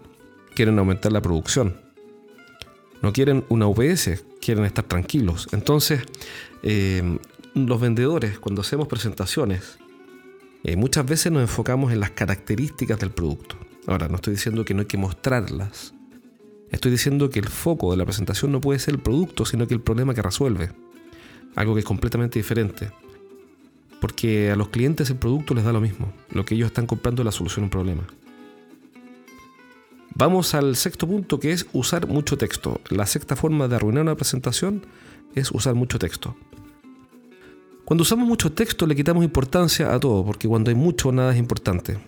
Quieren 0.55 0.79
aumentar 0.79 1.11
la 1.11 1.21
producción. 1.21 1.81
No 3.03 3.13
quieren 3.13 3.45
una 3.49 3.67
UPS. 3.67 4.23
Quieren 4.41 4.65
estar 4.65 4.85
tranquilos. 4.85 5.49
Entonces, 5.51 6.03
eh, 6.63 7.19
los 7.55 7.81
vendedores, 7.81 8.39
cuando 8.39 8.61
hacemos 8.61 8.87
presentaciones, 8.87 9.77
eh, 10.63 10.77
muchas 10.77 11.05
veces 11.05 11.33
nos 11.33 11.43
enfocamos 11.43 11.93
en 11.93 11.99
las 11.99 12.13
características 12.13 13.01
del 13.01 13.11
producto. 13.11 13.57
Ahora, 13.89 14.07
no 14.07 14.15
estoy 14.15 14.35
diciendo 14.35 14.65
que 14.65 14.73
no 14.73 14.83
hay 14.83 14.87
que 14.87 14.99
mostrarlas. 14.99 15.93
Estoy 16.71 16.93
diciendo 16.93 17.29
que 17.29 17.41
el 17.41 17.49
foco 17.49 17.91
de 17.91 17.97
la 17.97 18.05
presentación 18.05 18.53
no 18.53 18.61
puede 18.61 18.79
ser 18.79 18.95
el 18.95 19.01
producto, 19.01 19.45
sino 19.47 19.67
que 19.67 19.75
el 19.75 19.81
problema 19.81 20.15
que 20.15 20.23
resuelve. 20.23 20.71
Algo 21.57 21.75
que 21.75 21.81
es 21.81 21.87
completamente 21.87 22.39
diferente. 22.39 22.93
Porque 24.01 24.53
a 24.53 24.55
los 24.55 24.69
clientes 24.69 25.11
el 25.11 25.17
producto 25.17 25.55
les 25.55 25.65
da 25.65 25.73
lo 25.73 25.81
mismo. 25.81 26.13
Lo 26.31 26.45
que 26.45 26.55
ellos 26.55 26.69
están 26.69 26.87
comprando 26.87 27.23
es 27.23 27.27
la 27.27 27.33
solución 27.33 27.65
a 27.65 27.67
un 27.67 27.71
problema. 27.71 28.07
Vamos 30.15 30.55
al 30.55 30.77
sexto 30.77 31.07
punto 31.07 31.39
que 31.39 31.53
es 31.53 31.67
usar 31.73 32.07
mucho 32.07 32.37
texto. 32.37 32.81
La 32.91 33.07
sexta 33.07 33.37
forma 33.37 33.69
de 33.69 33.77
arruinar 33.77 34.03
una 34.03 34.17
presentación 34.17 34.87
es 35.35 35.51
usar 35.51 35.75
mucho 35.75 35.99
texto. 35.99 36.37
Cuando 37.85 38.03
usamos 38.03 38.29
mucho 38.29 38.53
texto 38.53 38.87
le 38.87 38.95
quitamos 38.95 39.25
importancia 39.25 39.93
a 39.93 39.99
todo, 39.99 40.25
porque 40.25 40.47
cuando 40.47 40.71
hay 40.71 40.77
mucho 40.77 41.11
nada 41.11 41.33
es 41.33 41.39
importante. 41.39 41.99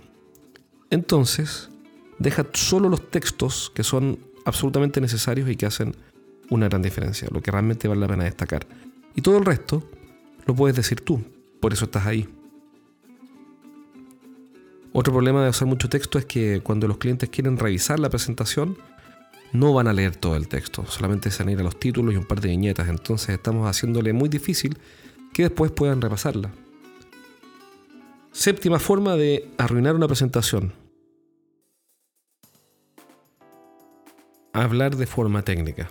Entonces, 0.90 1.71
deja 2.18 2.47
solo 2.52 2.88
los 2.88 3.11
textos 3.11 3.73
que 3.75 3.82
son 3.82 4.18
absolutamente 4.44 5.00
necesarios 5.00 5.49
y 5.49 5.56
que 5.56 5.66
hacen 5.66 5.97
una 6.50 6.68
gran 6.68 6.82
diferencia, 6.82 7.28
lo 7.32 7.40
que 7.40 7.50
realmente 7.50 7.88
vale 7.88 8.02
la 8.02 8.09
pena 8.09 8.25
destacar. 8.25 8.66
Y 9.14 9.23
todo 9.23 9.38
el 9.38 9.44
resto 9.44 9.82
lo 10.47 10.54
puedes 10.54 10.76
decir 10.76 11.00
tú, 11.00 11.23
por 11.61 11.73
eso 11.73 11.87
estás 11.87 12.06
ahí. 12.06 12.28
Otro 14.94 15.12
problema 15.12 15.42
de 15.42 15.50
usar 15.50 15.66
mucho 15.66 15.88
texto 15.88 16.18
es 16.18 16.26
que 16.26 16.61
cuando 16.62 16.87
los 16.87 16.99
clientes 16.99 17.30
quieren 17.30 17.56
revisar 17.56 17.99
la 17.99 18.11
presentación, 18.11 18.76
no 19.52 19.72
van 19.72 19.88
a 19.88 19.92
leer 19.92 20.16
todo 20.16 20.37
el 20.37 20.49
texto, 20.49 20.84
solamente 20.87 21.30
se 21.30 21.42
van 21.42 21.49
a 21.49 21.52
ir 21.52 21.61
a 21.61 21.62
los 21.62 21.78
títulos 21.78 22.14
y 22.14 22.18
un 22.18 22.26
par 22.26 22.40
de 22.40 22.49
viñetas, 22.49 22.88
entonces 22.88 23.30
estamos 23.30 23.68
haciéndole 23.68 24.12
muy 24.12 24.28
difícil 24.28 24.78
que 25.32 25.44
después 25.44 25.70
puedan 25.70 26.00
repasarla. 26.00 26.50
Séptima 28.32 28.78
forma 28.78 29.16
de 29.16 29.50
arruinar 29.58 29.94
una 29.94 30.06
presentación. 30.06 30.72
Hablar 34.54 34.96
de 34.96 35.06
forma 35.06 35.42
técnica. 35.42 35.90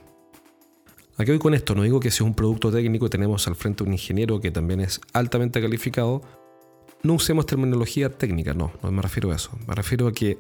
Aquí 1.18 1.32
voy 1.32 1.40
con 1.40 1.54
esto, 1.54 1.76
no 1.76 1.84
digo 1.84 2.00
que 2.00 2.10
sea 2.10 2.26
un 2.26 2.34
producto 2.34 2.72
técnico 2.72 3.10
tenemos 3.10 3.48
al 3.48 3.56
frente 3.56 3.84
un 3.84 3.92
ingeniero 3.92 4.40
que 4.40 4.50
también 4.50 4.80
es 4.80 5.02
altamente 5.14 5.62
calificado, 5.62 6.22
no 7.04 7.14
usemos 7.14 7.46
terminología 7.46 8.10
técnica, 8.10 8.54
no, 8.54 8.72
no 8.82 8.92
me 8.92 9.02
refiero 9.02 9.32
a 9.32 9.36
eso. 9.36 9.52
Me 9.68 9.76
refiero 9.76 10.08
a 10.08 10.14
que 10.14 10.38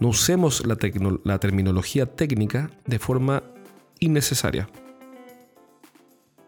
no 0.00 0.08
usemos 0.08 0.66
la, 0.66 0.76
la 1.24 1.38
terminología 1.38 2.06
técnica 2.06 2.70
de 2.86 2.98
forma 2.98 3.42
innecesaria. 4.00 4.68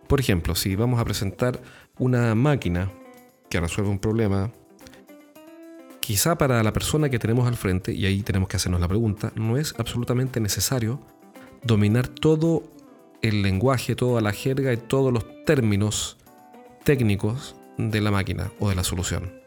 Por 0.06 0.20
ejemplo, 0.20 0.54
si 0.54 0.76
vamos 0.76 1.00
a 1.00 1.04
presentar 1.04 1.61
una 1.99 2.35
máquina 2.35 2.90
que 3.49 3.61
resuelve 3.61 3.90
un 3.90 3.99
problema, 3.99 4.52
quizá 6.00 6.38
para 6.38 6.62
la 6.62 6.73
persona 6.73 7.08
que 7.08 7.18
tenemos 7.18 7.49
al 7.49 7.56
frente, 7.56 7.92
y 7.92 8.06
ahí 8.06 8.23
tenemos 8.23 8.49
que 8.49 8.56
hacernos 8.56 8.80
la 8.80 8.88
pregunta, 8.88 9.32
no 9.35 9.56
es 9.56 9.75
absolutamente 9.78 10.40
necesario 10.40 11.00
dominar 11.64 12.06
todo 12.06 12.62
el 13.23 13.42
lenguaje, 13.42 13.96
toda 13.96 14.20
la 14.20 14.32
jerga 14.32 14.73
y 14.73 14.76
todos 14.76 15.12
los 15.12 15.25
términos 15.44 16.16
técnicos 16.85 17.56
de 17.76 18.00
la 18.00 18.11
máquina 18.12 18.52
o 18.61 18.68
de 18.68 18.76
la 18.76 18.85
solución. 18.85 19.45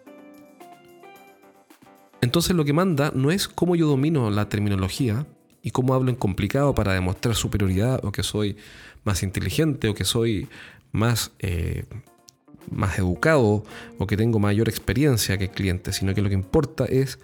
Entonces 2.21 2.55
lo 2.55 2.65
que 2.65 2.73
manda 2.73 3.11
no 3.15 3.31
es 3.31 3.47
cómo 3.47 3.75
yo 3.75 3.87
domino 3.87 4.29
la 4.29 4.49
terminología 4.49 5.25
y 5.61 5.71
cómo 5.71 5.93
hablo 5.93 6.09
en 6.09 6.15
complicado 6.15 6.75
para 6.75 6.93
demostrar 6.93 7.35
superioridad 7.35 8.03
o 8.03 8.11
que 8.11 8.23
soy 8.23 8.57
más 9.03 9.23
inteligente 9.23 9.87
o 9.87 9.93
que 9.93 10.03
soy 10.03 10.47
más, 10.91 11.31
eh, 11.39 11.85
más 12.69 12.97
educado 12.99 13.63
o 13.97 14.07
que 14.07 14.17
tengo 14.17 14.39
mayor 14.39 14.69
experiencia 14.69 15.37
que 15.37 15.45
el 15.45 15.51
cliente, 15.51 15.93
sino 15.93 16.13
que 16.13 16.21
lo 16.21 16.29
que 16.29 16.35
importa 16.35 16.85
es 16.85 17.19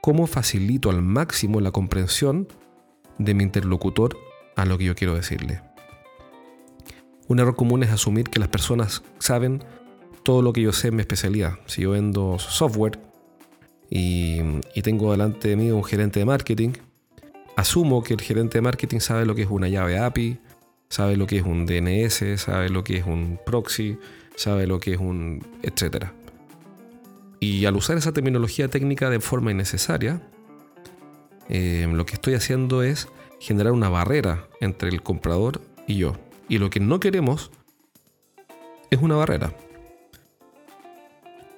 cómo 0.00 0.26
facilito 0.26 0.90
al 0.90 1.02
máximo 1.02 1.60
la 1.60 1.70
comprensión 1.70 2.48
de 3.18 3.34
mi 3.34 3.44
interlocutor 3.44 4.16
a 4.56 4.64
lo 4.64 4.76
que 4.76 4.84
yo 4.84 4.94
quiero 4.94 5.14
decirle. 5.14 5.62
Un 7.26 7.38
error 7.38 7.56
común 7.56 7.82
es 7.82 7.90
asumir 7.90 8.28
que 8.28 8.38
las 8.38 8.48
personas 8.48 9.02
saben 9.18 9.64
todo 10.22 10.42
lo 10.42 10.52
que 10.52 10.60
yo 10.60 10.72
sé 10.72 10.88
en 10.88 10.96
mi 10.96 11.00
especialidad. 11.00 11.58
Si 11.66 11.82
yo 11.82 11.92
vendo 11.92 12.38
software 12.38 12.98
y, 13.96 14.42
tengo 14.82 15.12
delante 15.12 15.48
de 15.48 15.56
mí 15.56 15.70
un 15.70 15.84
gerente 15.84 16.18
de 16.18 16.26
marketing, 16.26 16.72
asumo 17.56 18.02
que 18.02 18.14
el 18.14 18.20
gerente 18.20 18.58
de 18.58 18.62
marketing 18.62 18.98
sabe 18.98 19.24
lo 19.24 19.36
que 19.36 19.42
es 19.42 19.48
una 19.48 19.68
llave 19.68 19.98
API, 19.98 20.38
sabe 20.88 21.16
lo 21.16 21.28
que 21.28 21.38
es 21.38 21.44
un 21.44 21.64
DNS, 21.64 22.40
sabe 22.40 22.70
lo 22.70 22.82
que 22.82 22.96
es 22.96 23.06
un 23.06 23.38
proxy, 23.46 23.96
sabe 24.34 24.66
lo 24.66 24.80
que 24.80 24.94
es 24.94 24.98
un 24.98 25.46
etcétera. 25.62 26.12
Y 27.38 27.66
al 27.66 27.76
usar 27.76 27.96
esa 27.96 28.12
terminología 28.12 28.66
técnica 28.66 29.10
de 29.10 29.20
forma 29.20 29.52
innecesaria, 29.52 30.20
eh, 31.48 31.88
lo 31.90 32.04
que 32.04 32.14
estoy 32.14 32.34
haciendo 32.34 32.82
es 32.82 33.06
generar 33.38 33.72
una 33.72 33.88
barrera 33.88 34.48
entre 34.60 34.88
el 34.88 35.02
comprador 35.02 35.60
y 35.86 35.98
yo. 35.98 36.16
Y 36.48 36.58
lo 36.58 36.68
que 36.68 36.80
no 36.80 36.98
queremos 36.98 37.52
es 38.90 39.00
una 39.00 39.14
barrera. 39.14 39.54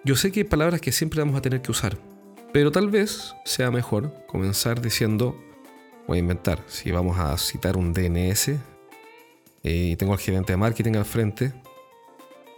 Yo 0.04 0.16
sé 0.16 0.30
que 0.32 0.40
hay 0.40 0.44
palabras 0.44 0.82
que 0.82 0.92
siempre 0.92 1.20
vamos 1.20 1.36
a 1.36 1.42
tener 1.42 1.62
que 1.62 1.70
usar, 1.70 1.96
pero 2.56 2.72
tal 2.72 2.88
vez 2.88 3.34
sea 3.44 3.70
mejor 3.70 4.10
comenzar 4.26 4.80
diciendo, 4.80 5.36
voy 6.08 6.16
a 6.16 6.20
inventar, 6.20 6.64
si 6.68 6.90
vamos 6.90 7.18
a 7.18 7.36
citar 7.36 7.76
un 7.76 7.92
DNS, 7.92 8.48
eh, 8.48 8.58
y 9.62 9.96
tengo 9.96 10.14
al 10.14 10.18
gerente 10.18 10.54
de 10.54 10.56
marketing 10.56 10.94
al 10.94 11.04
frente, 11.04 11.52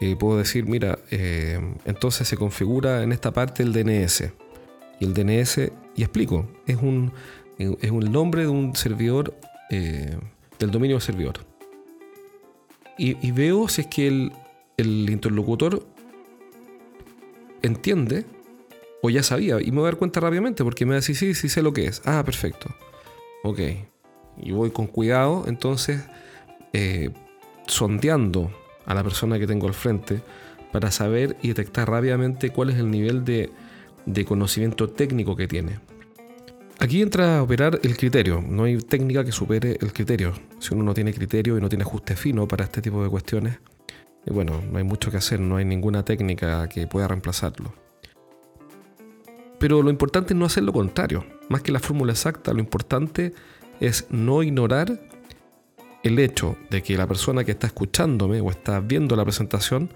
y 0.01 0.15
puedo 0.15 0.39
decir, 0.39 0.67
mira, 0.67 1.01
eh, 1.11 1.59
entonces 1.85 2.29
se 2.29 2.37
configura 2.37 3.03
en 3.03 3.11
esta 3.11 3.33
parte 3.33 3.65
el 3.65 3.73
DNS. 3.73 4.31
Y 5.01 5.05
el 5.05 5.15
DNS, 5.15 5.73
y 5.97 6.03
explico, 6.05 6.49
es 6.69 6.77
un, 6.77 7.11
es 7.59 7.91
un 7.91 8.13
nombre 8.13 8.43
de 8.43 8.49
un 8.49 8.77
servidor, 8.77 9.35
eh, 9.69 10.17
del 10.61 10.71
dominio 10.71 10.99
del 10.99 11.03
servidor. 11.03 11.41
Y, 12.97 13.33
veo 13.33 13.67
si 13.69 13.81
es 13.81 13.87
que 13.89 14.07
el, 14.07 14.33
el 14.77 15.11
interlocutor 15.11 15.85
entiende 17.63 18.27
o 19.09 19.11
ya 19.11 19.23
sabía. 19.23 19.61
Y 19.61 19.71
me 19.71 19.79
voy 19.79 19.89
a 19.89 19.91
dar 19.91 19.97
cuenta 19.97 20.21
rápidamente 20.21 20.63
porque 20.63 20.85
me 20.85 20.91
va 20.91 20.97
a 20.97 21.01
decir, 21.01 21.17
sí, 21.17 21.35
sí 21.35 21.49
sé 21.49 21.63
lo 21.63 21.73
que 21.73 21.87
es. 21.87 22.03
Ah, 22.05 22.23
perfecto. 22.25 22.69
Ok. 23.43 23.61
Y 24.41 24.53
voy 24.53 24.71
con 24.71 24.87
cuidado, 24.87 25.45
entonces 25.49 26.03
eh, 26.73 27.11
sondeando 27.67 28.53
a 28.87 28.95
la 28.95 29.03
persona 29.03 29.39
que 29.39 29.47
tengo 29.47 29.67
al 29.67 29.75
frente 29.75 30.23
para 30.73 30.91
saber 30.91 31.37
y 31.43 31.49
detectar 31.49 31.91
rápidamente 31.91 32.51
cuál 32.51 32.71
es 32.71 32.77
el 32.77 32.91
nivel 32.91 33.25
de, 33.25 33.51
conocimiento 34.27 34.89
técnico 34.89 35.35
que 35.35 35.49
tiene. 35.49 35.81
Aquí 36.79 37.03
entra 37.03 37.39
a 37.39 37.43
operar 37.43 37.81
el 37.83 37.97
criterio. 37.97 38.41
No 38.47 38.65
hay 38.65 38.79
técnica 38.79 39.25
que 39.25 39.33
supere 39.33 39.77
el 39.81 39.93
criterio. 39.93 40.35
Si 40.61 40.75
uno 40.75 40.85
no 40.85 40.95
tiene 40.95 41.13
criterio 41.13 41.59
y 41.59 41.61
no 41.61 41.69
tiene 41.69 41.83
ajuste 41.83 42.15
fino 42.15 42.47
para 42.47 42.65
este 42.65 42.81
tipo 42.81 43.03
de 43.03 43.09
cuestiones, 43.09 43.59
eh, 44.25 44.31
bueno, 44.31 44.63
no 44.71 44.79
hay 44.79 44.85
mucho 44.85 45.11
que 45.11 45.17
hacer, 45.17 45.41
no 45.41 45.57
hay 45.57 45.65
ninguna 45.65 46.05
técnica 46.05 46.69
que 46.69 46.87
pueda 46.87 47.09
reemplazarlo. 47.09 47.88
Pero 49.59 49.83
lo 49.83 49.91
importante 49.91 50.35
es 50.35 50.39
no 50.39 50.47
hacer 50.47 50.63
lo 50.63 50.73
contrario. 50.73 51.25
Más 51.49 51.63
que 51.63 51.73
la 51.73 51.81
fórmula 51.81 52.13
exacta, 52.13 52.53
lo 52.53 52.61
importante 52.61 53.33
es 53.81 54.07
no 54.11 54.43
ignorar 54.43 55.01
el 56.03 56.19
hecho 56.19 56.57
de 56.71 56.83
que 56.83 56.97
la 56.97 57.07
persona 57.07 57.45
que 57.45 57.53
está 57.53 57.67
escuchándome 57.67 58.41
o 58.41 58.51
está 58.51 58.81
viendo 58.81 59.17
la 59.17 59.25
presentación 59.25 59.91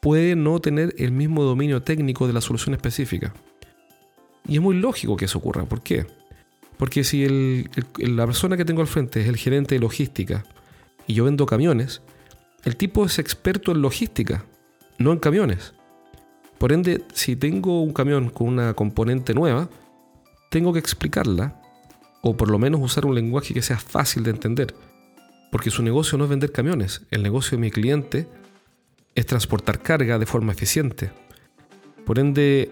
puede 0.00 0.36
no 0.36 0.60
tener 0.60 0.94
el 0.98 1.12
mismo 1.12 1.42
dominio 1.42 1.82
técnico 1.82 2.26
de 2.26 2.32
la 2.32 2.40
solución 2.40 2.74
específica. 2.74 3.34
Y 4.48 4.56
es 4.56 4.62
muy 4.62 4.76
lógico 4.76 5.16
que 5.16 5.24
eso 5.24 5.38
ocurra. 5.38 5.64
¿Por 5.64 5.82
qué? 5.82 6.06
Porque 6.76 7.04
si 7.04 7.64
la 7.98 8.26
persona 8.26 8.56
que 8.56 8.64
tengo 8.64 8.82
al 8.82 8.86
frente 8.86 9.20
es 9.20 9.28
el 9.28 9.36
gerente 9.36 9.74
de 9.74 9.80
logística 9.80 10.44
y 11.06 11.14
yo 11.14 11.24
vendo 11.24 11.46
camiones, 11.46 12.02
el 12.64 12.76
tipo 12.76 13.04
es 13.04 13.18
experto 13.18 13.72
en 13.72 13.82
logística, 13.82 14.44
no 14.98 15.12
en 15.12 15.18
camiones. 15.18 15.72
Por 16.58 16.72
ende, 16.72 17.04
si 17.12 17.36
tengo 17.36 17.82
un 17.82 17.92
camión 17.92 18.30
con 18.30 18.48
una 18.48 18.74
componente 18.74 19.34
nueva, 19.34 19.68
tengo 20.50 20.72
que 20.72 20.78
explicarla 20.78 21.60
o 22.22 22.36
por 22.36 22.50
lo 22.50 22.58
menos 22.58 22.80
usar 22.80 23.06
un 23.06 23.14
lenguaje 23.14 23.54
que 23.54 23.62
sea 23.62 23.78
fácil 23.78 24.22
de 24.22 24.30
entender. 24.30 24.74
Porque 25.52 25.70
su 25.70 25.82
negocio 25.82 26.18
no 26.18 26.24
es 26.24 26.30
vender 26.30 26.52
camiones, 26.52 27.02
el 27.10 27.22
negocio 27.22 27.56
de 27.56 27.62
mi 27.62 27.70
cliente 27.70 28.28
es 29.14 29.26
transportar 29.26 29.80
carga 29.80 30.18
de 30.18 30.26
forma 30.26 30.52
eficiente. 30.52 31.10
Por 32.04 32.18
ende, 32.18 32.70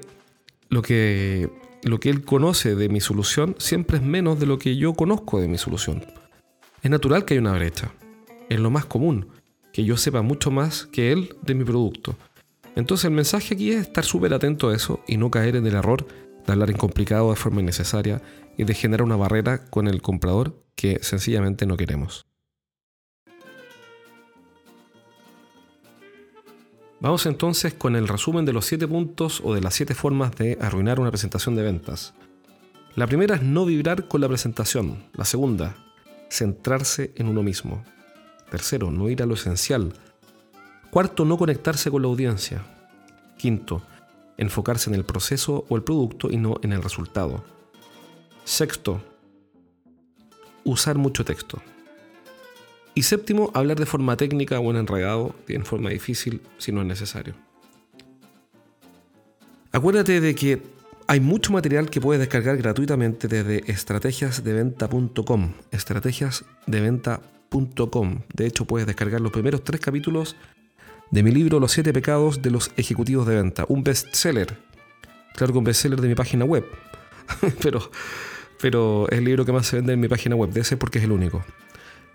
lo 0.68 0.82
que, 0.82 1.50
lo 1.82 2.00
que 2.00 2.10
él 2.10 2.24
conoce 2.24 2.74
de 2.74 2.88
mi 2.88 3.00
solución 3.00 3.54
siempre 3.58 3.98
es 3.98 4.02
menos 4.02 4.40
de 4.40 4.46
lo 4.46 4.58
que 4.58 4.76
yo 4.76 4.94
conozco 4.94 5.40
de 5.40 5.48
mi 5.48 5.58
solución. 5.58 6.04
Es 6.82 6.90
natural 6.90 7.24
que 7.24 7.34
haya 7.34 7.40
una 7.40 7.52
brecha. 7.52 7.92
Es 8.48 8.60
lo 8.60 8.70
más 8.70 8.84
común, 8.84 9.28
que 9.72 9.84
yo 9.84 9.96
sepa 9.96 10.22
mucho 10.22 10.50
más 10.50 10.86
que 10.86 11.12
él 11.12 11.34
de 11.42 11.54
mi 11.54 11.64
producto. 11.64 12.16
Entonces 12.76 13.04
el 13.04 13.12
mensaje 13.12 13.54
aquí 13.54 13.70
es 13.70 13.82
estar 13.82 14.04
súper 14.04 14.34
atento 14.34 14.68
a 14.68 14.74
eso 14.74 15.00
y 15.06 15.16
no 15.16 15.30
caer 15.30 15.56
en 15.56 15.66
el 15.66 15.74
error 15.74 16.06
de 16.46 16.52
hablar 16.52 16.70
en 16.70 16.76
complicado 16.76 17.30
de 17.30 17.36
forma 17.36 17.60
innecesaria 17.60 18.20
y 18.56 18.64
de 18.64 18.74
generar 18.74 19.02
una 19.02 19.16
barrera 19.16 19.64
con 19.66 19.88
el 19.88 20.02
comprador 20.02 20.62
que 20.74 20.98
sencillamente 21.02 21.66
no 21.66 21.76
queremos. 21.76 22.26
Vamos 27.00 27.26
entonces 27.26 27.74
con 27.74 27.96
el 27.96 28.08
resumen 28.08 28.46
de 28.46 28.54
los 28.54 28.64
7 28.64 28.88
puntos 28.88 29.42
o 29.44 29.54
de 29.54 29.60
las 29.60 29.74
7 29.74 29.94
formas 29.94 30.34
de 30.36 30.56
arruinar 30.60 31.00
una 31.00 31.10
presentación 31.10 31.54
de 31.54 31.62
ventas. 31.62 32.14
La 32.96 33.06
primera 33.06 33.34
es 33.34 33.42
no 33.42 33.66
vibrar 33.66 34.08
con 34.08 34.20
la 34.20 34.28
presentación. 34.28 35.04
La 35.12 35.24
segunda, 35.24 35.76
centrarse 36.30 37.12
en 37.16 37.28
uno 37.28 37.42
mismo. 37.42 37.84
Tercero, 38.50 38.90
no 38.90 39.10
ir 39.10 39.22
a 39.22 39.26
lo 39.26 39.34
esencial. 39.34 39.92
Cuarto, 40.94 41.24
no 41.24 41.36
conectarse 41.36 41.90
con 41.90 42.02
la 42.02 42.08
audiencia. 42.08 42.62
Quinto, 43.36 43.82
enfocarse 44.36 44.88
en 44.88 44.94
el 44.94 45.04
proceso 45.04 45.64
o 45.68 45.74
el 45.74 45.82
producto 45.82 46.30
y 46.30 46.36
no 46.36 46.60
en 46.62 46.72
el 46.72 46.84
resultado. 46.84 47.42
Sexto, 48.44 49.02
usar 50.62 50.96
mucho 50.96 51.24
texto. 51.24 51.60
Y 52.94 53.02
séptimo, 53.02 53.50
hablar 53.54 53.76
de 53.76 53.86
forma 53.86 54.16
técnica 54.16 54.60
o 54.60 54.70
en 54.70 54.76
enredado, 54.76 55.34
en 55.48 55.64
forma 55.64 55.90
difícil, 55.90 56.42
si 56.58 56.70
no 56.70 56.80
es 56.82 56.86
necesario. 56.86 57.34
Acuérdate 59.72 60.20
de 60.20 60.36
que 60.36 60.62
hay 61.08 61.18
mucho 61.18 61.52
material 61.52 61.90
que 61.90 62.00
puedes 62.00 62.20
descargar 62.20 62.56
gratuitamente 62.56 63.26
desde 63.26 63.68
estrategiasdeventa.com. 63.68 65.54
Estrategiasdeventa.com. 65.72 68.20
De 68.32 68.46
hecho, 68.46 68.64
puedes 68.64 68.86
descargar 68.86 69.20
los 69.20 69.32
primeros 69.32 69.64
tres 69.64 69.80
capítulos 69.80 70.36
de 71.14 71.22
mi 71.22 71.30
libro 71.30 71.60
Los 71.60 71.70
siete 71.70 71.92
pecados 71.92 72.42
de 72.42 72.50
los 72.50 72.72
ejecutivos 72.76 73.24
de 73.24 73.36
venta. 73.36 73.64
Un 73.68 73.84
bestseller. 73.84 74.58
Claro 75.36 75.52
que 75.52 75.58
un 75.60 75.64
bestseller 75.64 76.00
de 76.00 76.08
mi 76.08 76.16
página 76.16 76.44
web. 76.44 76.64
pero, 77.62 77.88
pero 78.60 79.08
es 79.08 79.18
el 79.18 79.24
libro 79.24 79.44
que 79.44 79.52
más 79.52 79.64
se 79.64 79.76
vende 79.76 79.92
en 79.92 80.00
mi 80.00 80.08
página 80.08 80.34
web. 80.34 80.50
De 80.50 80.62
ese 80.62 80.76
porque 80.76 80.98
es 80.98 81.04
el 81.04 81.12
único. 81.12 81.44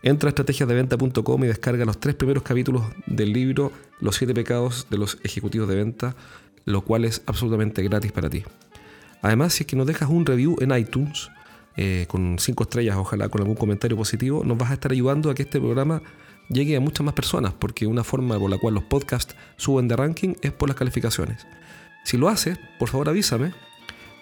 Entra 0.04 0.28
a 0.28 0.32
estrategiasdeventa.com 0.32 1.44
y 1.46 1.48
descarga 1.48 1.86
los 1.86 1.98
tres 2.02 2.16
primeros 2.16 2.44
capítulos 2.44 2.84
del 3.06 3.32
libro 3.32 3.72
Los 4.02 4.18
siete 4.18 4.34
pecados 4.34 4.88
de 4.90 4.98
los 4.98 5.18
ejecutivos 5.24 5.70
de 5.70 5.76
venta, 5.78 6.18
lo 6.66 6.82
cual 6.82 7.06
es 7.06 7.22
absolutamente 7.26 7.82
gratis 7.84 8.12
para 8.12 8.30
ti. 8.30 8.44
Además, 9.22 9.54
si 9.54 9.64
es 9.64 9.68
que 9.68 9.78
nos 9.78 9.88
dejas 9.88 10.10
un 10.10 10.26
review 10.26 10.58
en 10.60 10.78
iTunes, 10.78 11.30
eh, 11.78 12.06
con 12.10 12.38
cinco 12.38 12.64
estrellas, 12.64 12.98
ojalá 12.98 13.30
con 13.30 13.40
algún 13.40 13.56
comentario 13.56 13.96
positivo, 13.96 14.44
nos 14.44 14.58
vas 14.58 14.72
a 14.72 14.74
estar 14.74 14.92
ayudando 14.92 15.30
a 15.30 15.36
que 15.36 15.44
este 15.44 15.62
programa 15.62 16.02
llegue 16.50 16.76
a 16.76 16.80
muchas 16.80 17.06
más 17.06 17.14
personas, 17.14 17.54
porque 17.54 17.88
una 17.88 18.04
forma 18.04 18.40
por 18.40 18.50
la 18.50 18.58
cual 18.58 18.74
los 18.74 18.84
podcasts 18.84 19.36
suben 19.58 19.88
de 19.88 19.96
ranking 19.96 20.34
es 20.42 20.52
por 20.52 20.70
las 20.70 20.78
calificaciones. 20.78 21.48
Si 22.04 22.18
lo 22.18 22.30
haces, 22.30 22.60
por 22.78 22.90
favor 22.90 23.10
avísame 23.10 23.54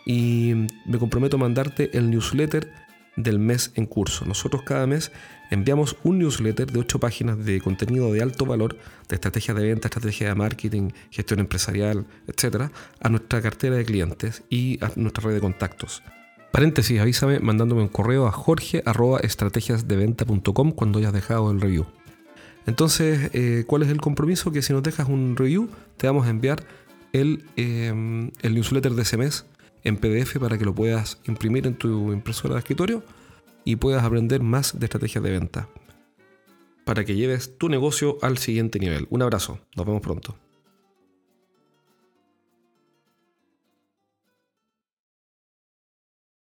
y 0.05 0.53
me 0.85 0.99
comprometo 0.99 1.37
a 1.37 1.39
mandarte 1.39 1.97
el 1.97 2.09
newsletter 2.09 2.71
del 3.17 3.39
mes 3.39 3.73
en 3.75 3.85
curso. 3.85 4.23
Nosotros 4.25 4.61
cada 4.63 4.87
mes 4.87 5.11
enviamos 5.49 5.97
un 6.03 6.19
newsletter 6.19 6.71
de 6.71 6.79
8 6.79 6.99
páginas 6.99 7.43
de 7.43 7.59
contenido 7.59 8.13
de 8.13 8.21
alto 8.21 8.45
valor, 8.45 8.77
de 9.09 9.15
estrategia 9.15 9.53
de 9.53 9.63
venta, 9.63 9.87
estrategia 9.87 10.29
de 10.29 10.35
marketing, 10.35 10.91
gestión 11.09 11.39
empresarial, 11.39 12.05
etcétera, 12.27 12.71
a 13.01 13.09
nuestra 13.09 13.41
cartera 13.41 13.75
de 13.75 13.83
clientes 13.85 14.43
y 14.49 14.81
a 14.83 14.91
nuestra 14.95 15.25
red 15.25 15.33
de 15.33 15.41
contactos. 15.41 16.03
Paréntesis, 16.51 16.99
avísame 16.99 17.39
mandándome 17.39 17.81
un 17.81 17.89
correo 17.89 18.27
a 18.27 18.31
jorge.estrategiasdeventa.com 18.31 20.71
cuando 20.71 20.99
hayas 20.99 21.13
dejado 21.13 21.51
el 21.51 21.59
review. 21.59 21.87
Entonces, 22.67 23.31
eh, 23.33 23.63
¿cuál 23.65 23.81
es 23.83 23.89
el 23.89 23.99
compromiso? 23.99 24.51
Que 24.51 24.61
si 24.61 24.73
nos 24.73 24.83
dejas 24.83 25.07
un 25.07 25.35
review, 25.35 25.69
te 25.95 26.05
vamos 26.05 26.27
a 26.27 26.29
enviar 26.29 26.63
el, 27.13 27.45
eh, 27.55 28.29
el 28.41 28.53
newsletter 28.53 28.93
de 28.93 29.01
ese 29.01 29.17
mes 29.17 29.45
en 29.83 29.97
PDF 29.97 30.37
para 30.37 30.57
que 30.57 30.65
lo 30.65 30.75
puedas 30.75 31.17
imprimir 31.25 31.65
en 31.65 31.75
tu 31.75 32.11
impresora 32.11 32.55
de 32.55 32.59
escritorio 32.59 33.03
y 33.63 33.77
puedas 33.77 34.03
aprender 34.03 34.41
más 34.41 34.77
de 34.79 34.85
estrategias 34.85 35.23
de 35.23 35.31
venta 35.31 35.69
para 36.83 37.03
que 37.03 37.15
lleves 37.15 37.57
tu 37.57 37.69
negocio 37.69 38.17
al 38.21 38.37
siguiente 38.37 38.79
nivel. 38.79 39.07
Un 39.09 39.21
abrazo, 39.21 39.59
nos 39.75 39.85
vemos 39.85 40.01
pronto. 40.01 40.37